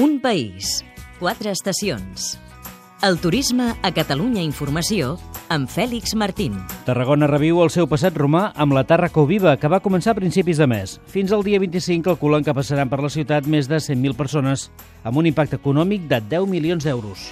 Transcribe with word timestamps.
Un 0.00 0.18
país, 0.20 0.84
quatre 1.20 1.50
estacions. 1.50 2.36
El 3.04 3.18
turisme 3.20 3.74
a 3.82 3.90
Catalunya 3.92 4.42
Informació 4.44 5.14
amb 5.48 5.70
Fèlix 5.70 6.14
Martín. 6.16 6.56
Tarragona 6.86 7.28
reviu 7.30 7.60
el 7.62 7.70
seu 7.70 7.86
passat 7.90 8.16
romà 8.16 8.50
amb 8.56 8.74
la 8.76 8.86
Tàrraco 8.88 9.26
Viva, 9.28 9.56
que 9.60 9.70
va 9.70 9.82
començar 9.84 10.14
a 10.14 10.18
principis 10.18 10.58
de 10.58 10.66
mes. 10.66 10.96
Fins 11.12 11.32
al 11.32 11.44
dia 11.46 11.60
25 11.62 12.04
calculen 12.08 12.44
que 12.44 12.54
passaran 12.56 12.90
per 12.90 13.02
la 13.04 13.12
ciutat 13.12 13.46
més 13.46 13.68
de 13.68 13.78
100.000 13.78 14.16
persones, 14.18 14.70
amb 15.04 15.20
un 15.20 15.28
impacte 15.30 15.60
econòmic 15.60 16.08
de 16.10 16.20
10 16.20 16.48
milions 16.50 16.84
d'euros. 16.88 17.30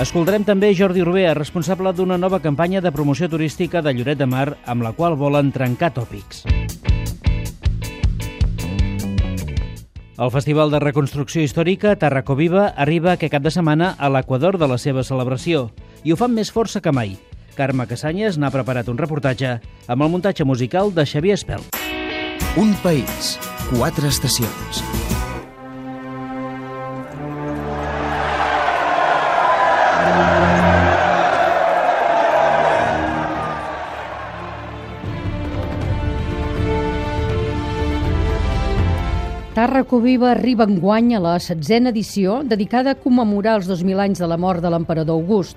Escoltarem 0.00 0.46
també 0.48 0.72
Jordi 0.72 1.04
Rubea, 1.04 1.34
responsable 1.36 1.92
d'una 1.92 2.16
nova 2.16 2.40
campanya 2.40 2.80
de 2.80 2.92
promoció 2.92 3.28
turística 3.28 3.82
de 3.84 3.92
Lloret 3.92 4.18
de 4.18 4.26
Mar, 4.26 4.48
amb 4.64 4.86
la 4.86 4.94
qual 4.96 5.18
volen 5.20 5.52
trencar 5.52 5.92
tòpics. 5.92 6.46
El 10.20 10.28
Festival 10.28 10.68
de 10.68 10.78
Reconstrucció 10.82 11.40
Històrica 11.40 11.94
Tarraco 11.96 12.34
Viva 12.36 12.66
arriba 12.84 13.14
aquest 13.14 13.32
cap 13.32 13.44
de 13.46 13.52
setmana 13.54 13.94
a 13.96 14.10
l'equador 14.12 14.58
de 14.60 14.68
la 14.68 14.76
seva 14.76 15.00
celebració 15.00 15.70
i 16.04 16.12
ho 16.12 16.18
fan 16.20 16.34
més 16.36 16.52
força 16.52 16.82
que 16.84 16.92
mai. 16.92 17.14
Carme 17.56 17.88
Casanyes 17.88 18.36
n'ha 18.36 18.52
preparat 18.52 18.92
un 18.92 19.00
reportatge 19.00 19.56
amb 19.88 20.04
el 20.04 20.12
muntatge 20.12 20.44
musical 20.44 20.92
de 20.92 21.08
Xavier 21.08 21.40
Espel. 21.40 21.64
Un 22.60 22.76
país, 22.84 23.38
quatre 23.72 24.12
estacions. 24.12 24.84
Tàrraco 39.50 39.98
Viva 39.98 40.28
arriba 40.30 40.62
enguany 40.62 41.16
a 41.16 41.18
la 41.18 41.32
setzena 41.42 41.90
edició 41.90 42.36
dedicada 42.46 42.92
a 42.94 42.98
commemorar 42.98 43.56
els 43.58 43.66
2.000 43.66 43.98
anys 43.98 44.20
de 44.22 44.26
la 44.30 44.36
mort 44.38 44.62
de 44.62 44.70
l'emperador 44.70 45.18
August. 45.18 45.56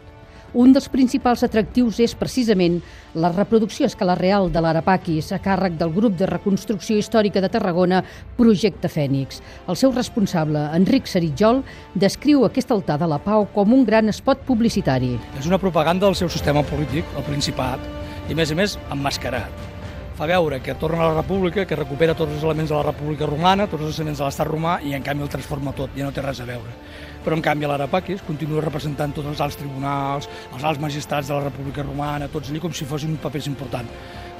Un 0.58 0.72
dels 0.74 0.88
principals 0.90 1.44
atractius 1.46 2.00
és 2.02 2.16
precisament 2.18 2.80
la 3.14 3.30
reproducció 3.30 3.86
a 3.86 3.92
escala 3.92 4.16
real 4.18 4.50
de 4.54 4.64
l'Arapaquis 4.66 5.30
a 5.34 5.38
càrrec 5.42 5.78
del 5.78 5.94
grup 5.94 6.18
de 6.18 6.26
reconstrucció 6.26 6.98
històrica 6.98 7.42
de 7.42 7.52
Tarragona, 7.54 8.02
Projecte 8.38 8.90
Fènix. 8.90 9.44
El 9.70 9.78
seu 9.78 9.94
responsable, 9.94 10.66
Enric 10.74 11.06
Seritjol, 11.10 11.62
descriu 11.94 12.48
aquest 12.48 12.74
altar 12.74 12.98
de 12.98 13.12
la 13.14 13.22
pau 13.22 13.46
com 13.54 13.78
un 13.78 13.86
gran 13.86 14.10
espot 14.10 14.42
publicitari. 14.50 15.20
És 15.38 15.46
una 15.46 15.62
propaganda 15.62 16.10
del 16.10 16.18
seu 16.18 16.34
sistema 16.34 16.66
polític, 16.66 17.06
el 17.14 17.30
Principat, 17.30 17.86
i 18.26 18.34
a 18.34 18.42
més 18.42 18.50
a 18.50 18.58
més 18.58 18.76
emmascarat 18.90 19.73
fa 20.18 20.28
veure 20.30 20.60
que 20.62 20.76
torna 20.76 21.04
a 21.04 21.08
la 21.12 21.22
república, 21.22 21.66
que 21.66 21.76
recupera 21.76 22.14
tots 22.14 22.36
els 22.36 22.44
elements 22.44 22.70
de 22.70 22.76
la 22.76 22.84
república 22.90 23.26
romana, 23.30 23.68
tots 23.68 23.88
els 23.88 23.98
elements 24.00 24.22
de 24.22 24.28
l'estat 24.28 24.50
romà, 24.50 24.78
i 24.86 24.94
en 24.94 25.06
canvi 25.06 25.26
el 25.26 25.34
transforma 25.34 25.74
tot, 25.74 25.96
ja 25.98 26.06
no 26.06 26.14
té 26.14 26.22
res 26.22 26.44
a 26.44 26.48
veure. 26.50 26.76
Però 27.24 27.38
en 27.38 27.42
canvi 27.42 27.70
l'Arapaquis 27.70 28.22
continua 28.28 28.62
representant 28.62 29.16
tots 29.16 29.32
els 29.32 29.42
alts 29.42 29.58
tribunals, 29.58 30.30
els 30.54 30.64
alts 30.64 30.82
magistrats 30.84 31.32
de 31.32 31.38
la 31.38 31.48
república 31.48 31.86
romana, 31.88 32.30
tots 32.30 32.52
allí 32.52 32.62
com 32.62 32.76
si 32.76 32.86
fossin 32.86 33.16
un 33.16 33.22
paper 33.24 33.42
important, 33.48 33.90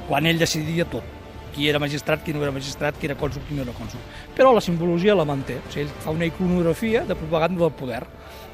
quan 0.06 0.26
ell 0.26 0.38
decidia 0.38 0.86
tot 0.86 1.23
qui 1.54 1.68
era 1.70 1.78
magistrat, 1.78 2.22
qui 2.24 2.34
no 2.34 2.42
era 2.42 2.52
magistrat, 2.52 2.98
qui 2.98 3.06
era 3.06 3.16
cònsul, 3.18 3.44
qui 3.48 3.56
no 3.56 3.62
era 3.62 3.74
cònsul. 3.76 4.02
Però 4.34 4.52
la 4.54 4.62
simbologia 4.64 5.14
la 5.14 5.26
manté, 5.28 5.60
o 5.60 5.70
sigui, 5.70 5.86
ell 5.86 5.94
fa 6.02 6.14
una 6.14 6.26
iconografia 6.26 7.04
de 7.06 7.16
propaganda 7.18 7.62
del 7.62 7.72
poder. 7.78 8.02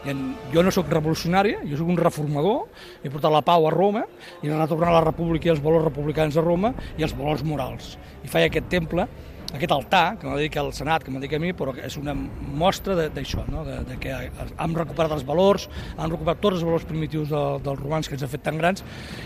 I 0.05 0.13
en, 0.13 0.21
jo 0.53 0.63
no 0.65 0.73
sóc 0.73 0.89
revolucionari, 0.93 1.57
jo 1.69 1.81
sóc 1.81 1.89
un 1.93 1.99
reformador, 2.01 2.69
he 3.03 3.11
portat 3.13 3.33
la 3.33 3.43
pau 3.45 3.67
a 3.69 3.73
Roma 3.75 4.07
i 4.45 4.53
retornar 4.53 4.95
la 4.95 5.03
república 5.05 5.51
i 5.51 5.55
els 5.55 5.65
valors 5.65 5.89
republicans 5.89 6.37
a 6.37 6.45
Roma 6.45 6.73
i 6.97 7.05
els 7.05 7.17
valors 7.17 7.45
morals. 7.45 7.97
I 8.25 8.33
faig 8.33 8.49
aquest 8.49 8.71
temple, 8.73 9.09
aquest 9.51 9.73
altar, 9.75 10.05
que 10.19 10.29
m'ha 10.29 10.37
dedicat 10.39 10.63
al 10.63 10.73
Senat, 10.77 11.05
que 11.05 11.13
m'ha 11.13 11.21
dedicat 11.21 11.41
a 11.41 11.45
mi, 11.45 11.53
però 11.57 11.75
és 11.83 11.97
una 11.99 12.15
mostra 12.15 12.97
d'això, 13.01 13.45
no? 13.51 13.65
de, 13.67 13.81
de 13.89 13.97
que 14.01 14.15
hem 14.15 14.77
recuperat 14.79 15.17
els 15.17 15.27
valors, 15.27 15.67
hem 15.97 16.07
recuperat 16.13 16.41
tots 16.41 16.61
els 16.61 16.67
valors 16.69 16.87
primitius 16.89 17.33
de, 17.33 17.43
dels 17.65 17.83
romans 17.83 18.09
que 18.09 18.17
ens 18.17 18.27
han 18.27 18.33
fet 18.33 18.47
tan 18.47 18.61
grans, 18.61 18.85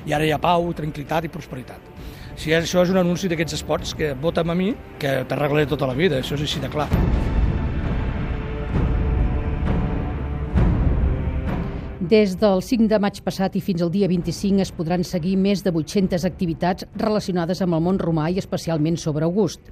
i 0.09 0.17
ara 0.17 0.27
hi 0.27 0.33
ha 0.35 0.41
pau, 0.43 0.71
tranquil·litat 0.77 1.29
i 1.29 1.33
prosperitat. 1.35 1.94
Si 2.37 2.51
això 2.53 2.83
és 2.83 2.91
un 2.91 2.99
anunci 2.99 3.31
d'aquests 3.31 3.61
esports, 3.61 3.95
que 3.95 4.13
vota'm 4.19 4.51
a 4.51 4.57
mi, 4.59 4.73
que 4.99 5.21
t'arreglaré 5.31 5.69
tota 5.71 5.87
la 5.87 5.95
vida, 5.95 6.19
això 6.19 6.35
és 6.35 6.43
així 6.49 6.63
de 6.63 6.71
clar. 6.73 6.89
Des 12.05 12.35
del 12.37 12.61
5 12.61 12.91
de 12.91 12.99
maig 13.01 13.23
passat 13.25 13.55
i 13.57 13.63
fins 13.65 13.81
al 13.81 13.89
dia 13.95 14.11
25 14.11 14.61
es 14.61 14.73
podran 14.77 15.07
seguir 15.09 15.39
més 15.41 15.63
de 15.65 15.71
800 15.73 16.27
activitats 16.29 16.85
relacionades 17.01 17.63
amb 17.65 17.79
el 17.79 17.81
món 17.87 18.01
romà 18.03 18.27
i 18.29 18.43
especialment 18.43 18.99
sobre 19.01 19.25
August. 19.25 19.63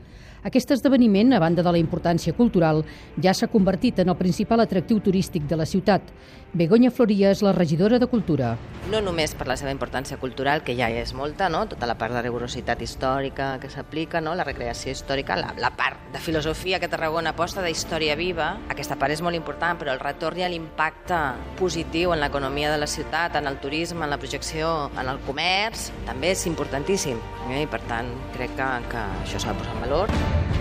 Aquest 0.42 0.72
esdeveniment, 0.74 1.34
a 1.36 1.42
banda 1.42 1.62
de 1.62 1.74
la 1.74 1.78
importància 1.78 2.32
cultural, 2.34 2.80
ja 3.22 3.34
s'ha 3.34 3.50
convertit 3.52 4.00
en 4.02 4.08
el 4.10 4.16
principal 4.18 4.64
atractiu 4.64 5.02
turístic 5.04 5.44
de 5.50 5.58
la 5.60 5.66
ciutat. 5.66 6.08
Begoña 6.52 6.90
Floria 6.92 7.30
és 7.32 7.40
la 7.40 7.54
regidora 7.56 7.96
de 7.96 8.04
Cultura. 8.12 8.58
No 8.92 8.98
només 9.00 9.32
per 9.32 9.46
la 9.48 9.54
seva 9.56 9.72
importància 9.72 10.18
cultural, 10.20 10.60
que 10.60 10.74
ja 10.76 10.90
és 10.92 11.14
molta, 11.16 11.48
no? 11.48 11.62
tota 11.70 11.88
la 11.88 11.94
part 11.96 12.12
de 12.12 12.20
rigorositat 12.26 12.82
històrica 12.84 13.54
que 13.62 13.70
s'aplica, 13.72 14.20
no? 14.20 14.34
la 14.36 14.44
recreació 14.44 14.92
històrica, 14.92 15.38
la, 15.40 15.54
la 15.56 15.72
part 15.72 16.12
de 16.12 16.20
filosofia 16.20 16.76
que 16.76 16.92
Tarragona 16.92 17.32
aposta 17.32 17.64
d'història 17.64 18.18
viva, 18.20 18.50
aquesta 18.68 19.00
part 19.00 19.16
és 19.16 19.24
molt 19.24 19.38
important, 19.38 19.80
però 19.80 19.96
el 19.96 20.04
retorn 20.04 20.44
i 20.44 20.52
l'impacte 20.52 21.24
positiu 21.56 22.12
en 22.12 22.20
l'economia 22.20 22.68
de 22.68 22.82
la 22.84 22.90
ciutat, 22.98 23.40
en 23.40 23.48
el 23.48 23.56
turisme, 23.56 24.04
en 24.04 24.12
la 24.12 24.20
projecció, 24.20 24.90
en 24.92 25.08
el 25.08 25.24
comerç, 25.24 25.88
també 26.04 26.36
és 26.36 26.44
importantíssim. 26.52 27.16
Eh? 27.48 27.62
I 27.62 27.68
per 27.70 27.80
tant, 27.88 28.12
crec 28.36 28.58
que, 28.60 28.72
que 28.92 29.06
això 29.22 29.40
s'ha 29.40 29.54
de 29.56 29.62
posar 29.62 29.78
en 29.78 29.86
valor. 29.88 30.51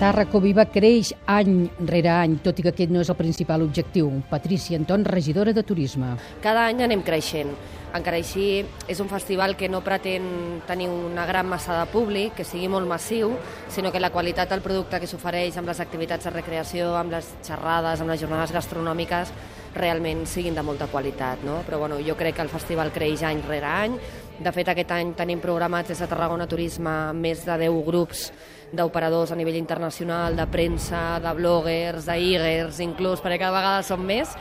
Tàrraco 0.00 0.40
Viva 0.40 0.64
creix 0.72 1.10
any 1.28 1.66
rere 1.84 2.08
any, 2.08 2.38
tot 2.40 2.56
i 2.56 2.62
que 2.64 2.70
aquest 2.72 2.88
no 2.88 3.02
és 3.04 3.10
el 3.12 3.18
principal 3.18 3.60
objectiu. 3.60 4.06
Patricia 4.30 4.78
Anton, 4.80 5.04
regidora 5.04 5.52
de 5.52 5.60
Turisme. 5.60 6.14
Cada 6.40 6.62
any 6.70 6.80
anem 6.86 7.02
creixent. 7.04 7.50
Encara 7.92 8.16
així, 8.16 8.62
és 8.88 9.02
un 9.04 9.10
festival 9.12 9.58
que 9.60 9.68
no 9.68 9.82
pretén 9.84 10.24
tenir 10.64 10.86
una 10.88 11.26
gran 11.28 11.50
massa 11.52 11.76
de 11.76 11.84
públic, 11.92 12.32
que 12.38 12.46
sigui 12.48 12.70
molt 12.72 12.88
massiu, 12.88 13.34
sinó 13.68 13.92
que 13.92 14.00
la 14.00 14.08
qualitat 14.14 14.48
del 14.48 14.64
producte 14.64 15.02
que 15.02 15.10
s'ofereix 15.10 15.58
amb 15.60 15.68
les 15.68 15.82
activitats 15.84 16.24
de 16.24 16.32
recreació, 16.32 16.94
amb 16.96 17.12
les 17.18 17.28
xerrades, 17.44 18.00
amb 18.00 18.14
les 18.14 18.22
jornades 18.22 18.54
gastronòmiques, 18.56 19.34
realment 19.74 20.24
siguin 20.26 20.56
de 20.56 20.64
molta 20.64 20.88
qualitat. 20.88 21.44
No? 21.44 21.58
Però 21.66 21.82
bueno, 21.82 22.00
jo 22.06 22.16
crec 22.16 22.38
que 22.38 22.46
el 22.46 22.54
festival 22.54 22.88
creix 22.94 23.26
any 23.28 23.44
rere 23.44 23.68
any. 23.68 24.00
De 24.40 24.54
fet, 24.56 24.72
aquest 24.72 24.96
any 24.96 25.12
tenim 25.12 25.44
programats 25.44 25.92
des 25.92 26.00
de 26.00 26.08
Tarragona 26.08 26.48
Turisme 26.48 27.12
més 27.12 27.44
de 27.44 27.58
10 27.66 27.84
grups 27.84 28.30
d'operadors 28.72 29.32
a 29.32 29.38
nivell 29.38 29.58
internacional, 29.58 30.36
de 30.36 30.46
premsa, 30.50 31.20
de 31.22 31.32
bloggers, 31.36 32.06
d'Igers, 32.06 32.80
inclús, 32.84 33.22
perquè 33.22 33.40
cada 33.40 33.56
vegada 33.56 33.82
són 33.86 34.04
més, 34.06 34.36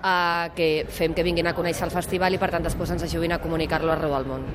eh, 0.00 0.50
que 0.56 0.68
fem 0.88 1.14
que 1.14 1.24
vinguin 1.26 1.48
a 1.48 1.56
conèixer 1.56 1.86
el 1.88 1.94
festival 1.94 2.34
i 2.34 2.38
per 2.38 2.50
tant 2.50 2.66
després 2.66 2.90
ens 2.90 3.08
ajudin 3.08 3.32
a 3.32 3.40
comunicar-lo 3.40 3.92
arreu 3.92 4.14
del 4.16 4.28
món. 4.28 4.46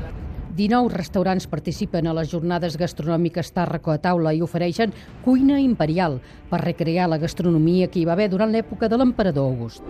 19 0.56 0.94
restaurants 0.96 1.50
participen 1.52 2.08
a 2.08 2.14
les 2.16 2.30
jornades 2.32 2.78
gastronòmiques 2.80 3.52
Tàrraco 3.52 3.92
a 3.92 3.98
taula 4.00 4.32
i 4.32 4.42
ofereixen 4.42 4.94
cuina 5.26 5.60
imperial 5.60 6.22
per 6.50 6.64
recrear 6.64 7.10
la 7.12 7.20
gastronomia 7.20 7.90
que 7.92 8.00
hi 8.00 8.06
va 8.08 8.16
haver 8.16 8.30
durant 8.32 8.54
l'època 8.56 8.88
de 8.88 9.02
l'emperador 9.02 9.52
August. 9.52 9.84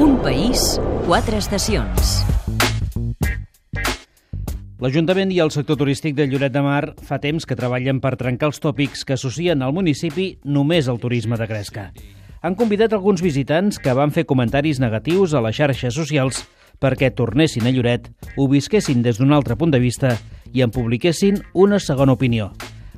Un 0.00 0.16
país, 0.24 0.80
quatre 1.04 1.36
estacions. 1.36 2.22
L'Ajuntament 4.82 5.30
i 5.30 5.36
el 5.38 5.52
sector 5.54 5.76
turístic 5.78 6.16
de 6.18 6.24
Lloret 6.26 6.50
de 6.50 6.58
Mar 6.58 6.96
fa 7.06 7.20
temps 7.22 7.44
que 7.46 7.54
treballen 7.54 8.00
per 8.02 8.16
trencar 8.18 8.48
els 8.48 8.58
tòpics 8.58 9.04
que 9.06 9.14
associen 9.14 9.62
al 9.62 9.70
municipi 9.76 10.24
només 10.42 10.88
al 10.90 10.98
turisme 10.98 11.38
de 11.38 11.46
Gresca. 11.46 11.84
Han 12.42 12.56
convidat 12.58 12.90
alguns 12.90 13.22
visitants 13.22 13.78
que 13.78 13.94
van 13.94 14.10
fer 14.10 14.26
comentaris 14.26 14.82
negatius 14.82 15.36
a 15.38 15.44
les 15.46 15.54
xarxes 15.54 15.94
socials 15.94 16.42
perquè 16.82 17.12
tornessin 17.14 17.70
a 17.70 17.70
Lloret, 17.70 18.10
ho 18.34 18.48
visquessin 18.50 19.06
des 19.06 19.22
d'un 19.22 19.30
altre 19.30 19.54
punt 19.54 19.70
de 19.70 19.78
vista 19.78 20.16
i 20.50 20.66
en 20.66 20.74
publiquessin 20.74 21.38
una 21.54 21.78
segona 21.78 22.18
opinió. 22.18 22.50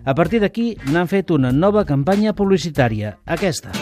A 0.08 0.16
partir 0.16 0.40
d'aquí 0.40 0.78
n'han 0.88 1.12
fet 1.12 1.36
una 1.36 1.52
nova 1.52 1.84
campanya 1.84 2.32
publicitària, 2.32 3.18
aquesta. 3.26 3.76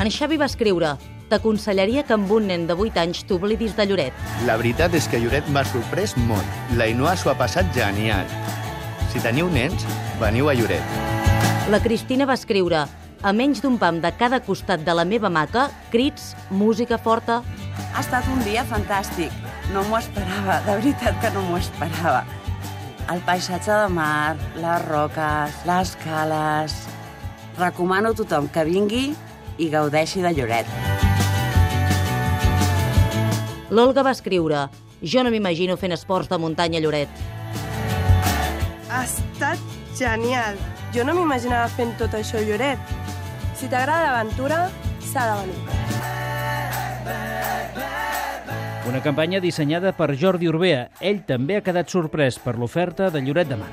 En 0.00 0.08
Xavi 0.08 0.40
va 0.40 0.48
escriure 0.48 0.96
t'aconsellaria 1.32 2.04
que 2.04 2.14
amb 2.14 2.30
un 2.36 2.50
nen 2.52 2.68
de 2.68 2.76
8 2.76 3.00
anys 3.02 3.24
t'oblidis 3.28 3.76
de 3.78 3.88
Lloret. 3.88 4.24
La 4.46 4.58
veritat 4.60 4.92
és 4.98 5.08
que 5.08 5.20
Lloret 5.22 5.48
m'ha 5.48 5.64
sorprès 5.64 6.16
molt. 6.28 6.58
La 6.76 6.90
Inoa 6.92 7.16
s'ho 7.16 7.32
ha 7.32 7.38
passat 7.38 7.72
genial. 7.76 8.28
Si 9.12 9.20
teniu 9.24 9.48
nens, 9.52 9.86
veniu 10.20 10.52
a 10.52 10.56
Lloret. 10.56 10.98
La 11.72 11.80
Cristina 11.80 12.26
va 12.28 12.36
escriure 12.36 12.84
a 13.22 13.30
menys 13.30 13.60
d'un 13.62 13.76
pam 13.78 14.00
de 14.02 14.10
cada 14.18 14.40
costat 14.42 14.82
de 14.82 14.94
la 14.98 15.04
meva 15.06 15.30
maca, 15.30 15.68
crits, 15.92 16.32
música 16.50 16.98
forta... 16.98 17.40
Ha 17.92 18.00
estat 18.00 18.26
un 18.32 18.40
dia 18.42 18.64
fantàstic. 18.66 19.34
No 19.72 19.84
m'ho 19.86 20.00
esperava, 20.00 20.58
de 20.66 20.74
veritat 20.80 21.20
que 21.22 21.30
no 21.30 21.44
m'ho 21.46 21.60
esperava. 21.60 22.24
El 23.12 23.22
paisatge 23.26 23.70
de 23.70 23.92
mar, 23.94 24.34
les 24.58 24.88
roques, 24.88 25.60
les 25.70 25.94
cales... 26.02 26.80
Recomano 27.60 28.10
a 28.10 28.16
tothom 28.16 28.48
que 28.50 28.64
vingui 28.64 29.12
i 29.60 29.70
gaudeixi 29.70 30.24
de 30.24 30.32
Lloret. 30.34 30.91
L'Olga 33.72 34.02
va 34.04 34.12
escriure 34.12 34.66
Jo 35.00 35.22
no 35.24 35.30
m'imagino 35.32 35.78
fent 35.80 35.94
esports 35.96 36.28
de 36.28 36.36
muntanya 36.38 36.78
a 36.78 36.82
Lloret. 36.84 37.22
Ha 38.92 39.00
estat 39.06 39.58
genial. 39.96 40.58
Jo 40.92 41.06
no 41.08 41.14
m'imaginava 41.16 41.70
fent 41.72 41.94
tot 41.98 42.12
això 42.18 42.36
a 42.38 42.44
Lloret. 42.44 42.92
Si 43.56 43.70
t'agrada 43.72 44.12
l'aventura, 44.12 44.66
s'ha 45.00 45.24
de 45.30 45.34
venir. 45.40 45.60
Una 48.92 49.00
campanya 49.00 49.40
dissenyada 49.40 49.94
per 49.96 50.12
Jordi 50.20 50.52
Urbea. 50.52 50.84
Ell 51.00 51.24
també 51.24 51.56
ha 51.56 51.64
quedat 51.64 51.88
sorprès 51.88 52.38
per 52.42 52.58
l'oferta 52.60 53.08
de 53.10 53.24
Lloret 53.24 53.48
de 53.48 53.56
Mar. 53.56 53.72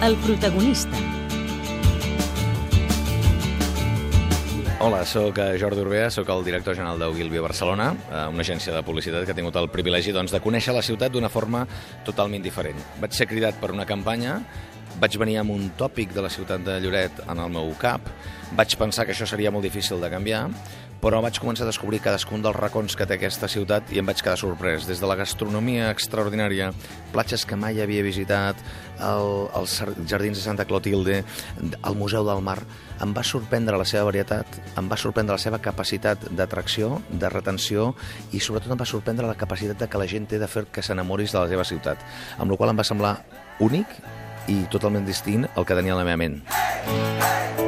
El 0.00 0.16
protagonista. 0.24 1.17
Hola, 4.80 5.00
sóc 5.02 5.34
eh, 5.42 5.56
Jordi 5.58 5.80
Urbea, 5.82 6.06
sóc 6.14 6.28
el 6.30 6.44
director 6.46 6.76
general 6.78 7.00
d'Ogilvy 7.02 7.40
Barcelona, 7.42 7.88
eh, 7.98 8.20
una 8.30 8.44
agència 8.44 8.70
de 8.70 8.82
publicitat 8.86 9.24
que 9.26 9.34
ha 9.34 9.34
tingut 9.34 9.56
el 9.58 9.66
privilegi 9.74 10.12
doncs, 10.14 10.30
de 10.30 10.38
conèixer 10.38 10.70
la 10.70 10.84
ciutat 10.86 11.10
d'una 11.10 11.26
forma 11.34 11.64
totalment 12.06 12.44
diferent. 12.46 12.78
Vaig 13.02 13.16
ser 13.16 13.26
cridat 13.26 13.58
per 13.58 13.72
una 13.74 13.88
campanya 13.88 14.36
vaig 15.02 15.16
venir 15.18 15.36
amb 15.40 15.50
un 15.54 15.66
tòpic 15.78 16.14
de 16.14 16.22
la 16.22 16.30
ciutat 16.30 16.62
de 16.62 16.78
Lloret 16.82 17.18
en 17.26 17.42
el 17.42 17.50
meu 17.54 17.74
cap, 17.78 18.06
vaig 18.54 18.78
pensar 18.78 19.04
que 19.06 19.14
això 19.14 19.26
seria 19.26 19.50
molt 19.50 19.66
difícil 19.66 19.98
de 19.98 20.10
canviar, 20.14 20.46
però 21.02 21.20
vaig 21.22 21.38
començar 21.38 21.64
a 21.64 21.70
descobrir 21.70 22.00
cadascun 22.02 22.42
dels 22.42 22.56
racons 22.56 22.96
que 22.98 23.06
té 23.06 23.18
aquesta 23.18 23.48
ciutat 23.50 23.92
i 23.94 24.00
em 24.00 24.06
vaig 24.08 24.20
quedar 24.22 24.38
sorprès. 24.40 24.86
Des 24.88 25.00
de 25.00 25.08
la 25.08 25.16
gastronomia 25.18 25.92
extraordinària, 25.92 26.72
platges 27.14 27.46
que 27.46 27.56
mai 27.56 27.80
havia 27.82 28.02
visitat, 28.02 28.58
el, 28.98 29.48
els 29.58 29.78
jardins 30.10 30.38
de 30.38 30.42
Santa 30.42 30.66
Clotilde, 30.66 31.22
el 31.62 31.98
Museu 31.98 32.26
del 32.26 32.42
Mar, 32.42 32.58
em 33.02 33.14
va 33.14 33.22
sorprendre 33.22 33.78
la 33.78 33.86
seva 33.86 34.08
varietat, 34.10 34.58
em 34.78 34.90
va 34.90 34.98
sorprendre 34.98 35.36
la 35.38 35.42
seva 35.42 35.62
capacitat 35.62 36.28
d'atracció, 36.34 36.98
de 37.10 37.30
retenció 37.30 37.92
i 38.32 38.42
sobretot 38.42 38.74
em 38.74 38.80
va 38.80 38.88
sorprendre 38.88 39.30
la 39.30 39.38
capacitat 39.38 39.78
de 39.78 39.88
que 39.88 40.02
la 40.02 40.10
gent 40.10 40.26
té 40.26 40.42
de 40.42 40.50
fer 40.50 40.66
que 40.72 40.82
s'enamoris 40.82 41.34
de 41.34 41.42
la 41.44 41.48
seva 41.50 41.66
ciutat, 41.68 42.02
amb 42.38 42.50
la 42.50 42.58
qual 42.58 42.74
em 42.74 42.82
va 42.82 42.86
semblar 42.86 43.14
únic 43.62 43.98
i 44.48 44.64
totalment 44.72 45.06
distint 45.06 45.46
el 45.54 45.68
que 45.68 45.78
tenia 45.78 45.94
a 45.94 46.02
la 46.02 46.08
meva 46.08 46.18
ment. 46.26 47.67